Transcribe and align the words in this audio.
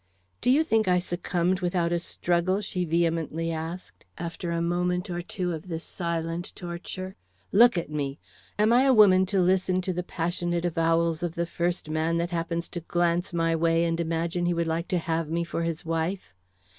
"Do 0.41 0.49
you 0.49 0.63
think 0.63 0.87
I 0.87 0.97
succumbed 0.97 1.59
without 1.59 1.91
a 1.91 1.99
struggle?" 1.99 2.59
she 2.59 2.85
vehemently 2.85 3.51
asked, 3.51 4.03
after 4.17 4.49
a 4.49 4.59
moment 4.59 5.11
or 5.11 5.21
two 5.21 5.53
of 5.53 5.67
this 5.67 5.83
silent 5.83 6.53
torture 6.55 7.15
"Look 7.51 7.77
at 7.77 7.91
me. 7.91 8.17
Am 8.57 8.73
I 8.73 8.85
a 8.85 8.95
woman 8.95 9.27
to 9.27 9.39
listen 9.39 9.79
to 9.81 9.93
the 9.93 10.01
passionate 10.01 10.65
avowals 10.65 11.21
of 11.21 11.35
the 11.35 11.45
first 11.45 11.87
man 11.87 12.17
that 12.17 12.31
happens 12.31 12.67
to 12.69 12.79
glance 12.79 13.31
my 13.31 13.55
way 13.55 13.85
and 13.85 13.99
imagine 13.99 14.47
he 14.47 14.55
would 14.55 14.65
like 14.65 14.87
to 14.87 14.97
have 14.97 15.29
me 15.29 15.43
for 15.43 15.61
his 15.61 15.85
wife? 15.85 16.33